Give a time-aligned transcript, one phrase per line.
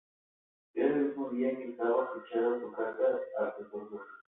[0.73, 3.03] Era el mismo día en que estaba fechada su carta
[3.37, 3.97] al sacerdote.